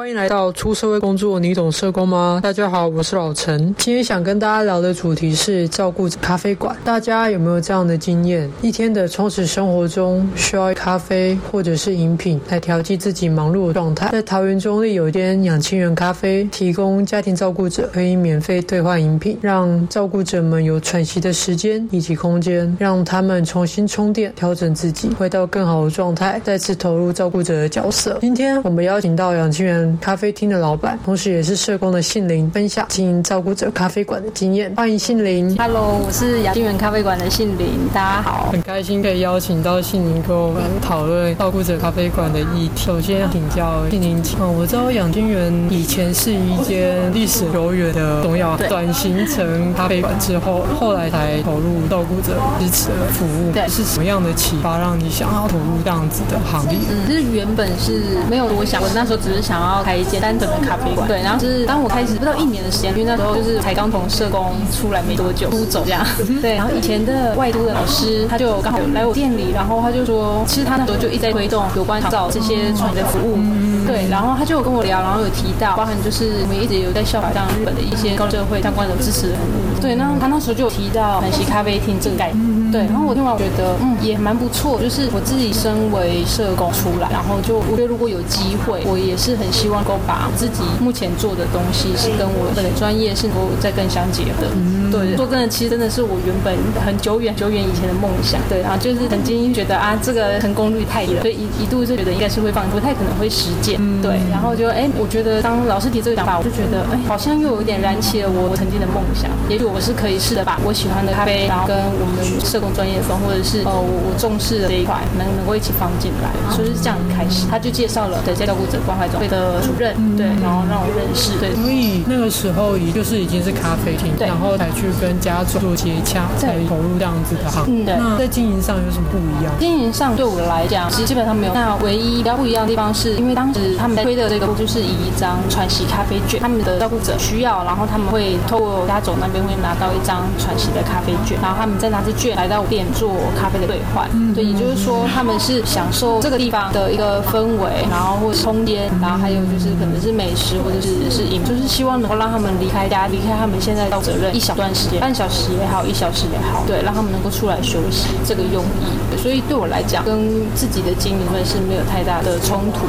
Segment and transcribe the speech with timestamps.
[0.00, 2.40] 欢迎来到出社会工作，你懂社工吗？
[2.42, 3.58] 大家好，我是老陈。
[3.76, 6.74] 今天想跟大家聊的主题是照顾咖啡馆。
[6.82, 8.50] 大家有没有这样的经验？
[8.62, 14.08] 一天的充实生活中，需要咖啡或者是饮品来调剂自己忙碌的状态。
[14.10, 28.16] 在桃园中坜有一间养亲缘咖啡，提供家庭照顾者可以免费兑换饮品，让照顾者们有喘息的时间以及空间，让他们重新充电，调整自己，回到更好的状态，再次投入照顾者的角色。
[28.22, 34.72] 今天我们邀请到养亲缘咖啡厅的老板，同时也是社工的杏林，分享经营照顾者咖啡馆的经验。
[34.76, 35.56] 欢迎杏林。
[35.56, 38.48] Hello，我是养金园咖啡馆的杏林，大家好。
[38.52, 42.84] 很开心可以邀请到杏林跟我们讨论照顾者咖啡馆的议题。
[42.84, 53.52] 首先请教杏伶，嗯，我知道养金园以前是一间历史悠远的中药，转型成咖啡馆之后，后来才投入照顾者支持的服务。
[53.52, 56.78] 对，是什么样的启发让你想要投入这样子的行业？
[56.88, 60.20] 嗯，其实原本是没有多想，我那时候只是想要开一间。
[60.20, 66.04] 单纯的咖啡馆，对，然后就是当我开始不到一年的时间，因为那时候就是才刚从社工出来没多久，出走这样，
[66.42, 73.38] 对，然后以前的外都的老师他就刚好来我店里，然后他就说，其实他那时候就一直在推动有关长照这些创业的服务，
[73.86, 89.98] 对，然后他就跟我聊，然后有提到，包含就是我们一直有在效仿像日本的一些高社会相关的支持服务，对，那他那时候就有提到喘息咖啡厅这个概念，对，然后我听完我觉得嗯也蛮不错，就是我自己身为社工出来，然后就我觉得如果有机会，我也是很希望够。
[90.06, 94.48] 把自己目前做的东西是跟我的专业是能够再更相结合
[94.90, 98.40] 对，说真的，其实真的是我原本很久远、久远以前的梦想。
[98.48, 103.78] 对，然后就是曾经觉得啊，这个成功率太低了，所以一一度就觉得应该是会放，不太可能会实践。
[103.78, 109.30] 嗯、对，然后就哎，我觉得当老师提这个想法，我就觉得哎，好像又有一点燃起了我曾经的梦想。
[109.48, 116.30] 也许我是可以试着把我喜欢的咖啡，然后跟我们社工专业风，或者是呃我我重视的这一块，能能够一起放进来。
[116.50, 119.94] 所以是这样开始，他就介绍了对照顾者关怀中会的主任。
[120.16, 121.38] 对，然后让我认识。
[121.38, 127.84] 对，所以那个时候也就是已经是咖啡厅，然后才去跟家族做接洽，才投入这样子的行业。
[127.84, 129.52] 对，那在经营上有什么不一样？
[129.58, 131.54] 经营上对我来讲，其实基本上没有。
[131.54, 144.08] 那唯一比较不一样的地方是，因为当时他们在推的这个就是以一张传奇咖啡券，他们的照顾者需要，然后他们会透过家总那边会拿到一张传奇的咖啡券，然后他们再拿着券来到店做咖啡的兑换。
[144.12, 159.18] 嗯，对，也就是说他们是享受这个地方的一个氛围，然后或是空间，然后还有就是可能是美食或者是是饮，就是希望能够让他们离开家，离开他们现在的责任一小段时间，半小时也好，一小时也好，对，让他们能够出来休息，这个用意。
[159.22, 162.86] 所以对我来讲，跟自己的经营是没有太大的冲突。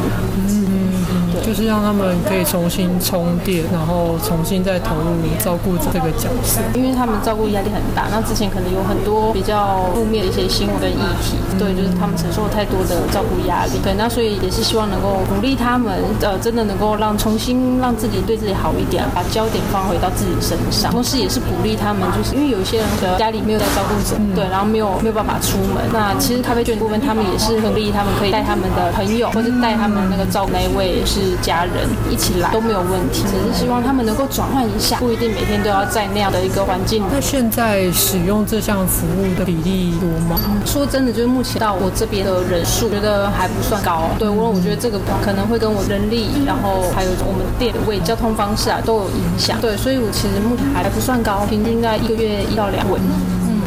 [1.46, 8.08] 就是让他们可以重新充电，然后重新再投入照顾者这个角色，因为他们照顾压力很大。
[8.12, 13.72] 那之前可能有很多比较负面的一些新闻跟议题，对，就是他们承受太多的照顾压力。
[13.84, 20.92] 对，那所以也是希望能够鼓励他们，呃，真的能够让重新让自己对自己好一点，把焦点放回到自己身上。
[20.92, 25.84] 同时也是鼓励他们，就是因为有一些人的家里没有在照顾者，对，然后没有没有办法出门。
[25.94, 31.21] 那其实咖啡券部分，他们也是很鼓励他们可以带他们的朋友，或者带他们那个照顾那一位是。
[31.42, 37.04] 家人一起来都没有问题，只是希望他们能够转换一下，不一定每天都要在那样的一个环境。
[37.12, 40.40] 那现在使用这项服务的比例多吗？
[40.66, 44.10] 说真的，就是目前到我这边的人数，觉得还不算高。
[44.20, 49.60] 对，我我觉得这个可能会跟我人力，然后还有我们店的位交通方式啊都有影响。
[49.62, 53.00] 对，所以我其实目前还不算高，平均在一个月一到两位。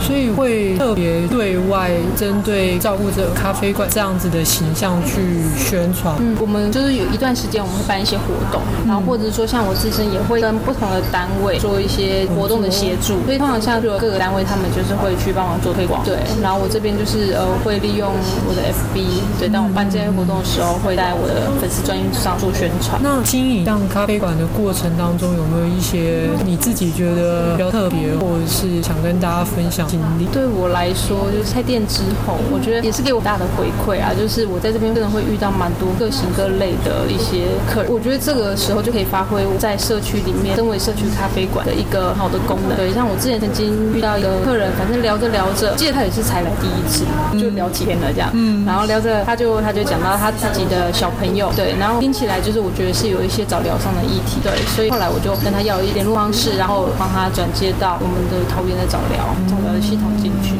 [0.07, 6.15] 所以会特别对外针对照顾者咖啡馆这样子的形象去宣传。
[6.21, 13.25] 嗯，我们就是有一段时间我们会办一些活动，然后或者说像我自身也会跟不同的单位做一些活动的协助。
[13.25, 16.05] 所以通常像各个单位他们就是会去帮忙做推广。
[16.05, 18.13] 对，然后我这边就是呃会利用
[18.47, 23.01] 我的 FB，对，当我办这些活动的时候，会在我的粉丝专页上做宣传。
[23.03, 29.89] 那经营像咖啡馆的过程当中，有没有一些你自己觉得比较特别，或者是想跟大家分享？
[30.33, 34.13] 对我来说，就是开店之后，我觉得也是给我大的回馈啊。
[34.15, 42.77] 就是我在这边真的会遇到蛮多各型各类的一些客人，我觉得这个时候就可以发挥我在社区里面身为社区咖啡馆的一个好的功能。
[42.77, 47.05] 对，像我之前曾经遇到一个客人，反正聊着聊着，记得他也是才来第一次，
[47.39, 48.31] 就聊几天了这样。
[48.33, 48.65] 嗯。
[48.65, 60.09] 然后聊着，他就他就讲到他自己的小朋友，对，然后听起来就是我觉得是有一些早疗上的议题，对，所以后来我就跟他要一联络方式，然后帮他转接到我们的桃园的早疗早疗的系统。
[60.25, 60.55] 进去，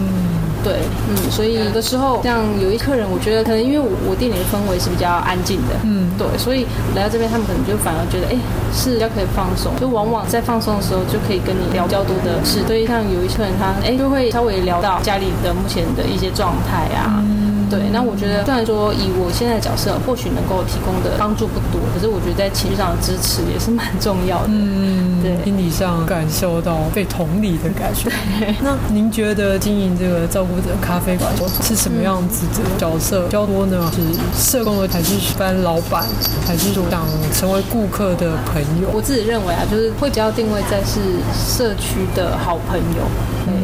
[0.63, 8.37] 对，嗯，所以有的时候像有一客人，我觉得可能因为我我店里的氛围是比较安静的，嗯，对，所以来到这边，他们可能就反而觉得，哎，
[8.75, 12.61] 是比较可以放松，就往往在放松的时候就可以跟你聊比较多的事。
[12.67, 17.25] 所以像有一客人他，哎，就会稍微聊到家里的目前的一些状态啊。
[17.25, 24.49] 嗯对，那我觉得虽然说以我现在的角色，或许能够提供的帮助不多，可是我觉得在情绪上的支持也是蛮重要的。
[24.49, 28.11] 嗯，对，心理上感受到被同理的感觉。
[28.63, 31.31] 那您觉得经营这个照顾者咖啡馆
[31.63, 33.27] 是什么样子的角色？
[33.29, 33.91] 较多呢？
[33.95, 34.01] 是
[34.39, 36.05] 社工的，还是一般老板，
[36.47, 37.03] 还是说想
[37.33, 38.89] 成为顾客的朋友？
[38.93, 41.01] 我自己认为啊，就是会比较定位在是
[41.35, 43.03] 社区的好朋友。
[43.47, 43.64] 嗯。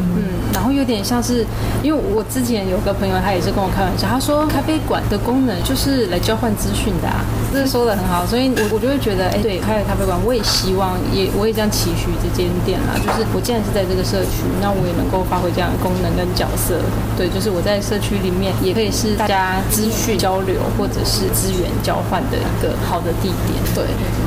[0.61, 1.43] 然后有点像是，
[1.81, 16.77] 因为我之前有个朋友，他也是跟我开玩笑，他说咖啡馆的功能就是来交换资讯的啊，这是说的很好，所以我我就会觉得，哎，对，开了咖啡馆，我也希望，也我也这样期许这间店啦，就是我既然是在这个社区，那我也能够发挥这样的功能跟角色，
[17.17, 23.81] 对，就是我在社区里面也可以是大家资讯交流或者是资源交换的一个好的地点，对，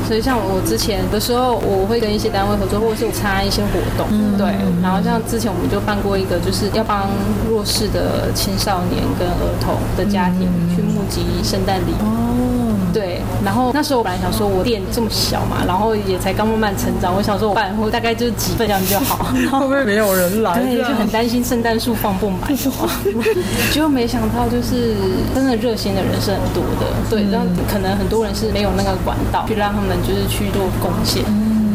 [0.08, 4.50] 所以像我之前的时候，我会跟一些单位合作，或者是我参加一些活动，对，
[4.82, 6.18] 然后像之前我们就办过。
[6.23, 7.08] 一个就是要帮
[7.48, 12.04] 弱势的青少年跟儿童的家庭去募集圣诞礼物。
[12.04, 13.20] 哦，对。
[13.44, 19.24] 然后那时候我本来想说，我店这么小嘛，然后也才刚慢慢成长，我想说我办我大概就是几份这样就好。
[19.58, 20.54] 会不会没有人来？
[20.54, 22.48] 对，就很担心圣诞树放不满。
[23.70, 24.94] 结果 没想到，就是
[25.34, 26.86] 真的热心的人是很多的。
[27.10, 31.22] 对，让可能很多人是没有那个管道去让他们就是去做贡献。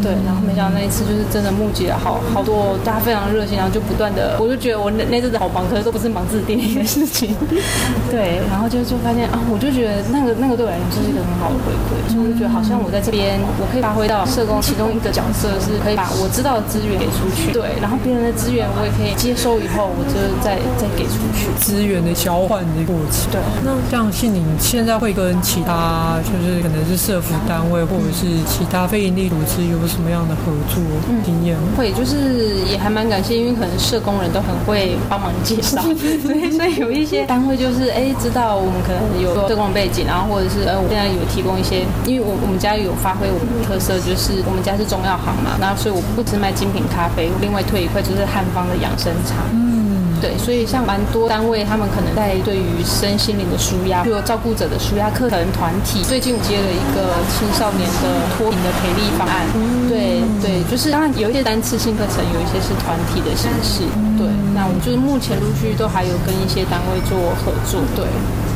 [0.01, 7.35] 对，然后没想到那一次就是真的募集了好好多，大家非常热心，然后就不断的，我就觉得我那那阵子好忙，可是都不是忙自己店里的事情。
[8.09, 17.51] 对，然后就就发现啊，我就觉得那个那个对我来说是一个很好的回馈，所以我就觉得好像我在这边，我可以发挥到社工其中一个角色，是可以把我知道的资源给出去。
[17.51, 21.51] 对，然后别人的资源我也可以接收以后，我就再再给出去。
[21.59, 23.27] 资源的交换的过程。
[23.35, 29.88] 对，那像杏林现在会跟其他就是可能是社服单位或者是其他非营利组织有。
[29.89, 30.81] 什么样的合作
[31.25, 31.57] 经验？
[31.57, 35.91] 嗯，会就是也还蛮感谢，因为可能社工人都很会帮忙介绍，所
[36.31, 49.41] 以所以有一些单位就是哎，知道我们可能有社工背景，然后或者是呃，我现在有提供一些，因为我我们家有发挥我们的特色，就是我们家是中药行嘛，然后所以我不只卖精品咖啡，另外推一块就是汉方的养生茶。
[50.21, 59.47] 对，所以像蛮多单位，他们可能在对于身心灵的舒压，比如照顾者的舒压课程团体，最近我接了一个青少年的脱贫的培力方案。
[59.87, 63.83] 对对，就是当然有一些单次性课程，有一些是团体的形式。
[64.17, 67.79] 对，那我们就是目前陆续都还有跟一些单位做合作。
[67.95, 68.05] 对。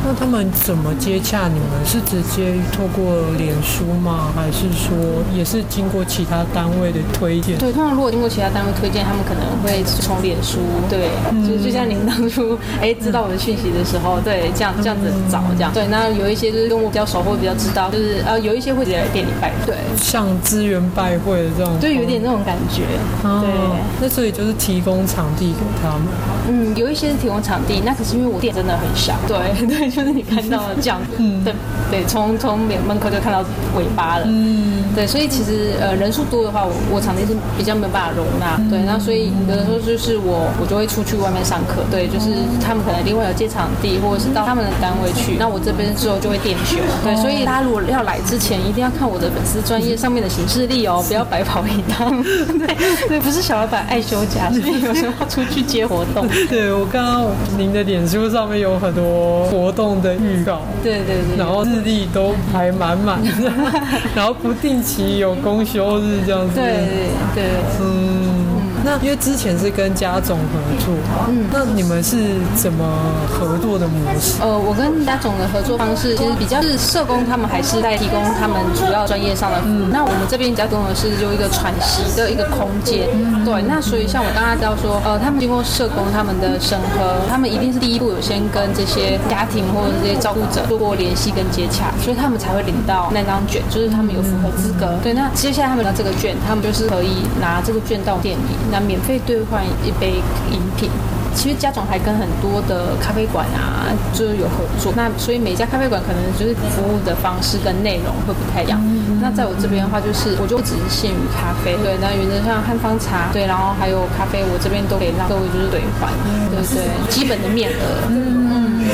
[0.05, 1.85] 那他们怎么接洽你们？
[1.85, 4.31] 是直接透过脸书吗？
[4.35, 4.95] 还是说
[5.33, 7.57] 也是经过其他单位的推荐？
[7.57, 10.59] 对，通常如果经过其他单位推荐，他们可能会从脸书，
[10.89, 15.71] 对，嗯、就就像您当初哎知道我的讯息的时候，对，这样这样子找这样。
[15.73, 22.83] 对，那有一些就是跟我比较熟或比较知道，就是呃有一些会直接来店里拜，对，像资源拜会的这种，对，有点那种感觉。
[23.23, 26.07] 哦、对，那所以就是提供场地给他们。
[26.49, 29.15] 嗯，有一些是提供场地，那可是因为我店真的很小。
[29.27, 29.37] 对。
[29.67, 29.89] 对。
[29.93, 31.53] 就是你看到了这样，嗯、对
[31.91, 33.41] 对，从从门门口就看到
[33.77, 52.09] 尾巴了，嗯，对，所以其实呃人数多的话，我我场地是比较没有办法容纳，嗯、对，那所以有的时候就是我我就会出去外面上课，对，就是他们可能另外有借场地，或者是到他们的单位去，那我这边之后就会店休，对，所以大家如果要来之前，一定要看我的粉丝专业上面的行事历哦，不要白跑一趟，
[52.57, 52.75] 对
[53.07, 57.25] 对，不是小老板爱休假，所以有时候要出去接活动，对，我刚刚
[57.57, 59.93] 您的脸书上面有很多活动。
[60.03, 63.51] 的预告，对对对，然后日历都排满满的，
[64.15, 67.43] 然后不定期有公休日这样子，对对对，
[67.79, 68.62] 嗯。
[68.83, 70.93] 那因为之前是跟家总合作，
[71.29, 72.17] 嗯，那你们是
[72.55, 72.83] 怎么
[73.27, 74.41] 合作的模式？
[74.41, 79.87] 呃，我跟家总的合作方式其实比较是社工，他们还是在提供他们主要专业上的服务。
[79.87, 83.61] 嗯、那我们这边家总的是有一个喘息的一个空间，嗯、对。
[83.63, 94.87] 那所以像我刚刚知道说，呃，他们经过社工他们的审核，他们一定是第一步有先跟这些家庭或者这些照顾者做过联系跟接洽，所以他们才会领到那张卷，就是他们有符合资格。
[94.91, 98.53] 嗯、对，那接下来他们拿这个卷，他们就是可以拿这个卷到店里。
[98.73, 100.13] 那免费兑换一杯
[100.51, 100.89] 饮品，
[101.35, 104.93] 其实家长还跟很多的咖啡馆啊，就是有合作。
[104.95, 108.79] 那所以每家咖啡馆可能就是服务的方式跟内容会不太一样。
[108.83, 118.07] 嗯、那在我这边的话，就是我就不只是限于咖啡，对，那原则上汉方茶，对，然后还有咖啡，我这边都可以让各位就是兑换，嗯、对对，基本的面额。
[118.09, 118.43] 嗯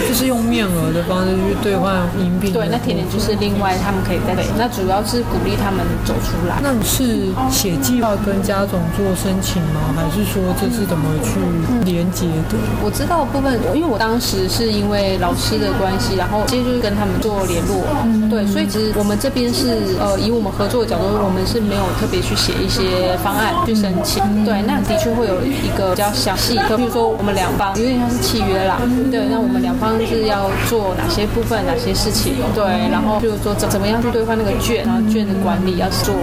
[0.08, 2.54] 就是用面额的方式去兑换饮品。
[2.54, 4.46] 对，那甜点就是另外他们可以再给。
[4.58, 6.58] 那主要是鼓励他们走出来。
[6.62, 9.82] 那你是写计划跟家总做申请吗？
[9.98, 11.42] 还是说这是怎么去
[11.84, 12.58] 连接的？
[12.84, 28.78] 我知道的部分，因为我当时是因为老师的关系，然后接着就是跟他们做联络，嗯、对，所以其实我们这边是呃，以我们合作的角度，我们是没有特别去写一些方案去申请，嗯、对，那的确会有一个比较详细的，比如说我们两方有点像是契约啦，
[29.12, 36.14] 对，那我们两方是要做哪些部分、哪些事情，对，然后就是说怎怎么样去兑换那个券，然后券的管理要做，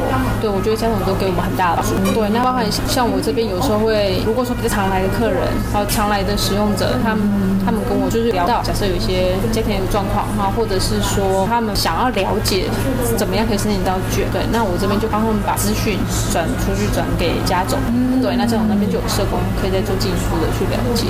[0.40, 7.24] 对，我觉得家长都给我们很大的帮助，对，那包含像我这边有时候会，如果说比较常来的客人，还有常来的使用者，他们
[7.64, 12.68] 他们跟我就是聊到，假设有一些家庭状况哈，或者是说他们想要了解
[13.16, 15.96] 怎么样可以申请到卷，对，那我这边就帮他们把资讯
[16.30, 17.80] 转出去，转给家总，
[18.20, 21.08] 对，那家总那边就有社工可以再做进一步的去了解，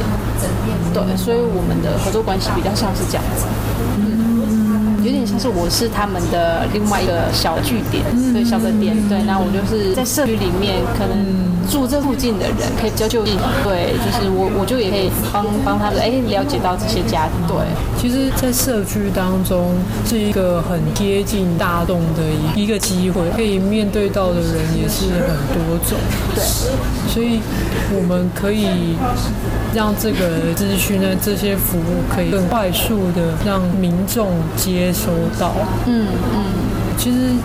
[0.94, 3.42] 对，所以我们的合作关系比较像是这样子。
[3.98, 4.25] 嗯
[5.36, 11.46] 点像是我是他们的另外一个小据点，对，小的点，对，那我就是在社区里面可能。
[11.66, 17.34] 住这附近的人可以比较就近，对，就是我我就也可以帮帮他们哎了解到这些家庭。
[17.48, 17.58] 对，
[17.98, 19.74] 其实，在社区当中
[20.06, 22.22] 是一个很贴近大众的
[22.54, 25.98] 一一个机会，可以面对到的人也是很多种。
[26.36, 26.44] 对，
[27.12, 27.40] 所以
[27.98, 28.94] 我们可以
[29.76, 35.52] 让这个资讯呢，这些服务可以更快速的让民众接收到。
[35.86, 36.65] 嗯嗯。
[36.96, 37.36] 其实，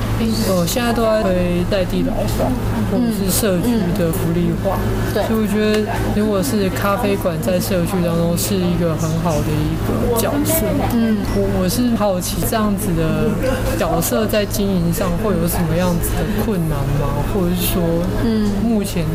[0.49, 2.49] 呃，现在都在推在地老化，
[2.91, 4.77] 或者是社区的福利化。
[5.13, 10.65] 所以我觉得，如果是咖啡馆在社区当中是一个很好的一个角色。
[10.93, 13.29] 嗯，我我是好奇这样子的
[13.77, 17.21] 角色在经营上会有什么样子的困难吗？
[17.33, 17.83] 或者是说，
[18.23, 19.05] 嗯，目前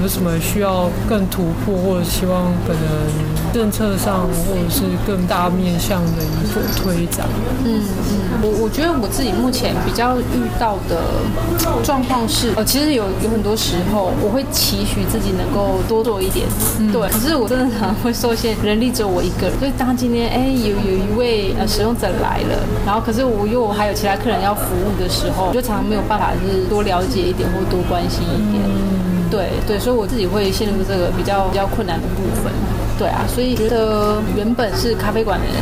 [0.00, 2.82] 有什么需要更突破，或者希望可能
[3.54, 7.24] 政策上或者是更大面向的一个推展？
[7.64, 9.72] 嗯嗯，我我觉得我自己目前。
[9.84, 11.02] 比较遇到的
[11.84, 16.46] 状况是，呃，其实有有很多时候，我会期许自己能够多做一点，
[16.80, 17.06] 嗯、对。
[17.10, 19.58] 可是我真的常常会受限，人力只有我一个人。
[19.58, 28.64] 所以当今天，哎，有有一位呃使用者来了，然后可是我又还有其他客人要服务的时候，我就常常没有办法，就是多了解一点或多关心一点。
[28.64, 32.50] 嗯、对对，所以我自己会陷入这个比较比较困难的部分。
[32.98, 35.54] 对啊，所以觉得原本是咖啡馆的人。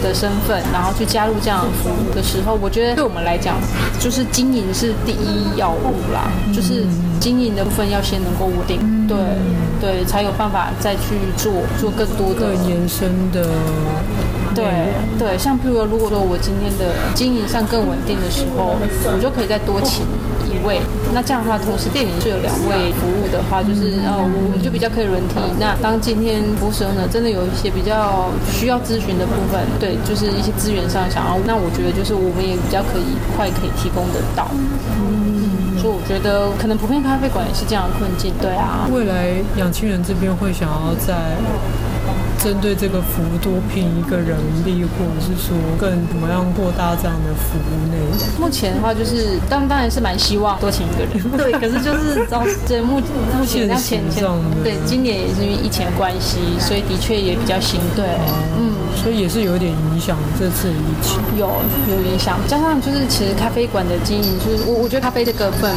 [0.00, 3.56] 的身份，然后去加入这样的服务的时候，我觉得对我们来讲，
[3.98, 6.86] 就是经营是第一要务啦，就是
[7.18, 8.78] 经营的部分要先能够稳定，
[9.08, 9.18] 对
[9.80, 13.42] 对，才有办法再去做做更多的延伸的，
[14.58, 18.74] 对对，像譬如说，如果说我今天的经营上更稳定的时候，
[19.06, 20.04] 我就可以再多请。
[20.48, 20.80] 一位，
[21.12, 25.36] 那这样的话，同时店里是有两位服务的话，就是呃，我们就比较可以轮替。
[25.60, 34.48] 那当今天服务使用者真的有一些比较需要咨询的部分，对，就是一些资源上想要，那我觉得就是我们也比较可以快可以提供得到。
[34.96, 38.32] 嗯，所以我觉得可能普遍咖啡馆也是这样的困境。
[38.40, 41.36] 对啊，未来养青人这边会想要在。
[42.42, 48.40] 针对这个服务多聘一个人力，或者是说更怎么样扩大这样的服务内容？
[48.40, 51.52] 目前的话，就是当当然是蛮希望多请一个人， 对。
[51.58, 53.00] 可是就是招这目
[53.36, 54.24] 目前这样前前
[54.62, 57.96] 对，今年也是因为疫情的关系，所以的确也比较辛苦。
[57.96, 58.04] 对，
[58.58, 58.74] 嗯。
[58.96, 61.48] 所以也是有点影响这次疫情，有
[61.88, 65.70] 有影响，加上就是其实咖啡馆的经营，就是我我觉得咖啡这个份，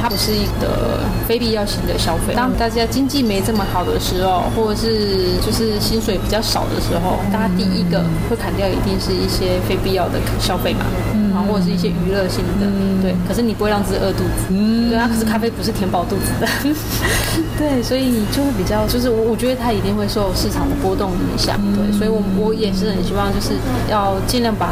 [0.00, 2.34] 它不是一个非必要性的消费。
[2.34, 13.14] 当大家经济没这么好的时候，或者是就是薪水比较少的时候，大家第一个会砍掉一定是一些非必要的消费嘛，嗯，或者是一些娱乐性的，嗯、对。
[13.28, 15.08] 可是你不会让自己饿肚子，嗯，对啊。
[15.08, 16.48] 可是咖啡不是填饱肚子的，
[17.58, 21.92] 对，所以就会比较，就是我我觉得它一定会受市场的波动影响，对。
[21.96, 22.56] 所以我我。
[22.56, 23.50] 也是很希望，就是
[23.90, 24.70] 要尽量把。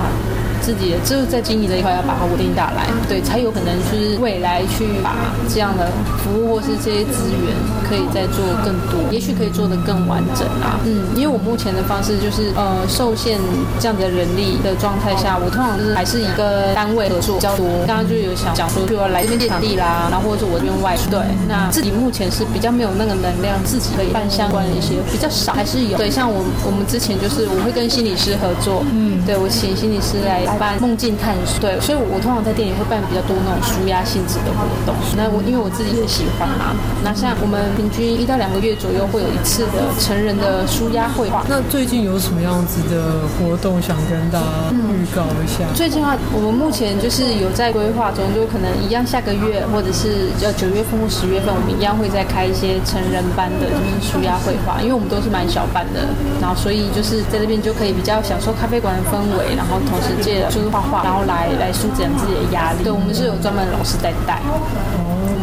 [0.65, 5.13] 自己的就是在经营这一块要把它稳定下来，对，才有可能就是未来去把
[5.53, 7.53] 这样的服务或是这些资源
[7.87, 10.81] 可以再做更多，也许可以做得更完整啊。
[10.87, 13.39] 嗯，因为我目前的方式就是呃受限
[13.79, 17.67] 这样的人力的状态下，我通常就是还是一个单位合作比较多。
[17.87, 20.97] 刚刚就有想讲说，就要来这边借场地啦，然后或者是我这边外。
[21.11, 25.99] 对，那自己目前是比较没有那个能量，自己可以办相关的一些比较少，还是有。
[25.99, 30.54] 对，像我我们之前就是我会跟心理师合作，嗯，对我请心理师来。
[30.59, 34.95] 办梦境探索，对，所以我，我通常在店里会办比较多那种舒压性质的活动。
[35.17, 41.45] 那我因为我自己也喜欢嘛，那像我们平均一到两个月左右会有一次的成人的舒压绘画。
[41.49, 45.65] 那最近有什么样子的活动想跟大家预告一下？
[45.75, 54.81] 最近的话，我们目前就是有在规划中，就可能一样下个月或者是要九月份或十月份，我们一样会再开一些成人班的，就是舒压绘画。
[54.83, 56.09] 因为我们都是蛮小班的，
[56.41, 60.34] 然后所以就是在这边就可以比较享受咖啡馆的氛围，然后同时借。
[60.51, 62.83] 就是画画，然后来来舒展自己的压力。
[62.83, 64.41] 对，我们是有专门老师在带。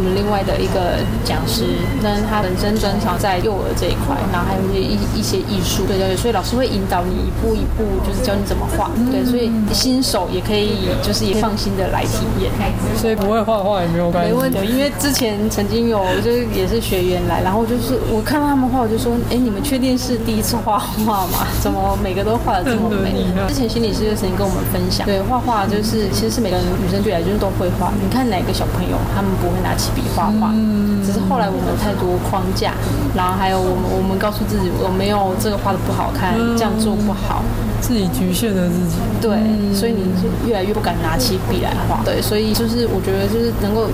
[0.01, 1.61] 我们另外的一个讲师，
[2.01, 12.49] 那他本身专长在幼儿这一块，然后还有一些一一些艺术，对对对，所以老师会引导你一步一步，就是教你怎么画，对，所以新手也可以就是也放心的来体验，
[12.97, 21.45] 所以不会画画也没有关系，没问题，因为之前曾经有就是也是学员来，然后就是我看到他们画，我就说，哎，你们确定是第一次画画吗？
[21.61, 23.13] 怎么每个都画的这么美？
[23.47, 30.51] 之前心理师就曾经跟我们分享，对，画画就是其实是每个人女生对来就是都会画，你看哪个小朋友他们不会拿起笔画画，
[31.05, 32.73] 只是后来我们太多框架，
[33.15, 37.43] 然后还有我们我们告诉自己我没有这个画的不好看，这样做不好。
[37.81, 39.35] 自己局限了自己，对，
[39.73, 43.89] 所以你就越来越不敢拿起笔来画，对，所以就是我觉得就是能够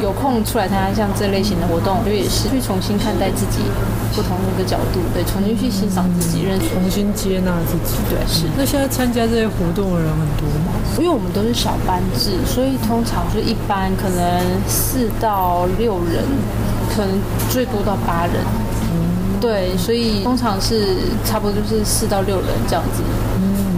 [0.00, 3.58] 有空出来参加像这类型的活动，我觉得也是去重新看待自己
[4.14, 8.46] 不同的一个角度，对，重新去欣赏自己，认重新接纳自己，对，是。
[8.56, 10.72] 那现在参加这些活动的人很多吗？
[10.96, 16.22] 因为我们都是小班制，所以通常就一般可能四到六人，
[16.94, 17.18] 可能
[17.50, 18.40] 最多到八人。
[19.44, 23.02] 对，所以通常是差不多就是四到六人这样子，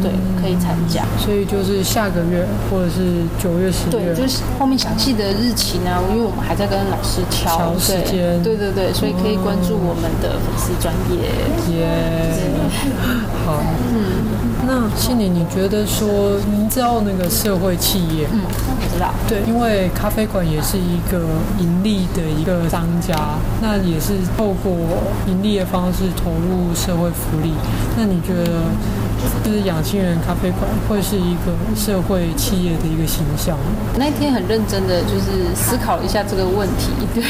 [0.06, 1.02] 对，可以参加。
[1.18, 11.26] 所以就是下个月或者是九月、十月，对，就是后面详细的日期呢，因为我们还在跟老师敲时间，对对对，所以可以关注我们的粉丝专业。
[11.76, 11.88] 耶，
[13.44, 13.60] 好，
[13.92, 14.36] 嗯。
[14.68, 18.26] 那心里你觉得说，您知道那个社会企业？
[18.32, 19.14] 嗯，我知道。
[19.28, 21.20] 对，因为咖啡馆也是一个
[21.60, 23.14] 盈利的一个商家，
[23.62, 24.72] 那也是透过
[25.28, 27.52] 盈利的方式投入社会福利。
[27.96, 28.50] 那你觉得？
[29.44, 33.56] 就是养心人咖啡馆会是一个社会企业的一个形象。
[33.98, 36.90] 那一天很认真的就是思考了一下这个问题。
[37.14, 37.22] 对，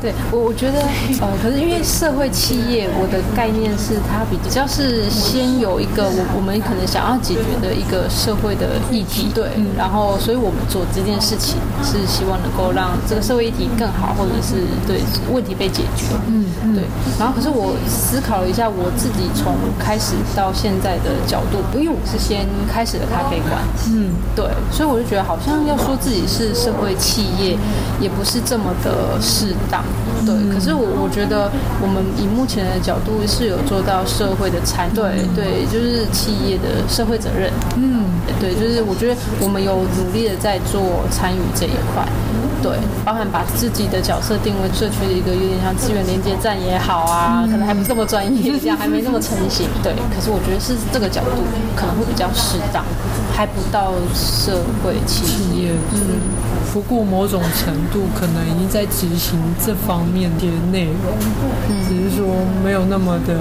[0.00, 0.80] 对我我觉得
[1.20, 9.28] 呃，可是因为社会企业，我的概念是它比较是先有一个我我们可能想要解决的一个社会的议题。
[9.34, 15.00] 对，然后所以我们做这件事情是希望能够让这个社会议题更好，或者是对
[15.32, 16.06] 问题被解决。
[16.26, 16.84] 嗯，对。
[17.18, 27.56] 然后可是我思考了一下，我自己从开始到现在的角度，因为我是先开始的咖啡馆，嗯，对，所以我就觉得好像要说自己是社会企业，
[28.00, 29.82] 也不是这么的适当，
[30.24, 30.34] 对。
[30.52, 31.50] 可是我我觉得
[31.80, 38.04] 我们以目前的角度是有做到社会的参与，对对，就是企业的社会责任，嗯，
[38.38, 42.06] 对，就是我觉得我们有努力的在做参与这一块。
[42.62, 49.68] 对，包含把自己的角色定位社区的一个有点像资源连接站也好啊，可能还不是这么专业，这样还没那么成型。
[49.82, 51.42] 对，可是我觉得是这个角度
[51.74, 52.84] 可能会比较适当，
[53.34, 55.72] 还不到社会企业。
[55.92, 56.20] 嗯。
[56.72, 61.12] 不过某种程度可能已经在执行这方面的内容，
[61.68, 62.24] 嗯，只是说
[62.62, 63.34] 没有那么的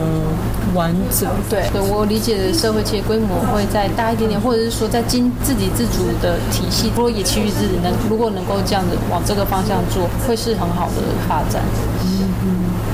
[0.73, 1.29] 完整。
[1.47, 11.61] 对，对我理解的社会企业规模会再大一点点，或者是说在经自给自足的体系，如果也其余自己能如果能够这样子往这个方向做，会是很好的发展。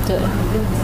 [0.06, 0.16] 对，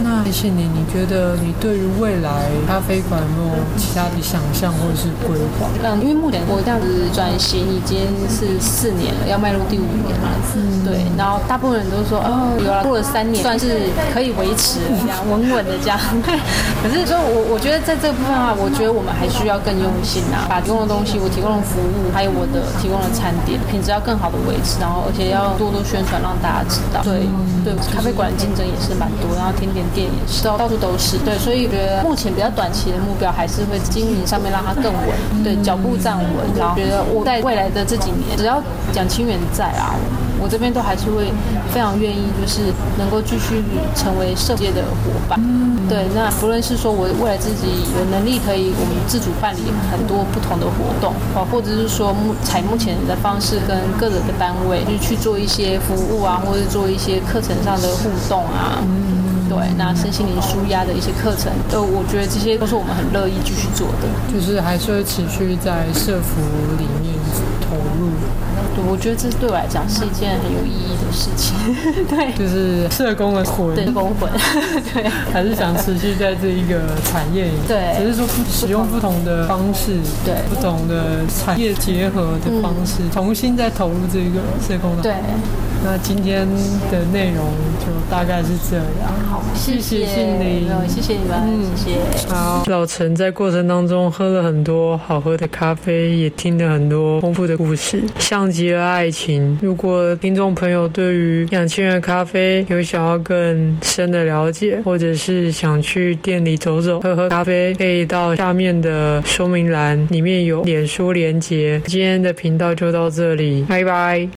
[0.03, 0.67] 那谢谢你。
[0.73, 2.29] 你觉得你对于未来
[2.67, 5.69] 咖啡馆有没有其他的想象或者是规划？
[5.81, 10.27] 嗯，因为目前我这样子转型已经是四年了，要迈入第五年了。
[10.55, 11.05] 嗯，对。
[11.17, 15.97] 然后大部分人都说，哦，有了过了三年，算是可以维持这样稳稳的这样。
[16.83, 26.99] 可是说我我觉得在这个部分的话，我觉得我们还需要更用心啊，把提供的东西，我提供的服务，还有我的提供的餐点品质要更好的维持，然后而且要多多宣传，让大家知道。
[26.99, 27.23] 对
[27.63, 29.12] 对，咖啡馆的竞争也是蛮。
[29.21, 39.95] 多，然后甜点店也是，到到处都是，对，所以觉得目前比较短期的目标还是会经营上面让它更稳，对，脚步站稳，然后觉得我在未来的这几年，只要蒋清源在啊，
[40.43, 41.31] 我这边都还是会
[41.71, 42.59] 非常愿意，就是
[42.99, 43.63] 能够继续
[43.95, 45.39] 成为社界的伙伴，
[45.87, 58.83] 对，那不论是说我未来自己有能力可以我们自主办理很多不同的活动，啊，或者是说目采目前的方式跟各个的单位就去做一些服务啊，或者做一些课程上的互动啊。
[59.47, 66.41] 对，那身心灵舒压的一些课程，呃，我觉得这些都是我们很乐意继续做的，就是还是会持续在社服
[66.79, 67.13] 里面
[67.61, 68.11] 投入。
[68.75, 71.53] 对，我觉得这对我来讲是一件很有意义的事情。
[72.09, 74.29] 对，就是社工的魂，社工魂，
[74.93, 77.51] 对，还是想持续在这一个产业里。
[77.67, 85.03] 对，只是说不使用不同的方式，对，不同的产业结合的方式，重新再投入这个社工的。
[85.03, 85.13] 对。
[85.83, 86.47] 那今天
[86.89, 87.45] 的内容
[87.79, 88.85] 就大概是这样。
[89.29, 92.33] 好，谢谢心灵，谢谢你们，嗯，谢谢。
[92.33, 99.57] 好，老陈在过程当中喝了很多好喝的咖啡，也听了很多丰富的故事，像极了爱情。
[99.61, 111.81] 如果听众朋友对于养千元咖啡有想要更深的了解，或者是想去店里走走喝喝咖啡，可以到下面的说明栏里面有脸书连结。
[111.85, 114.29] 今天的频道就到这里，拜拜。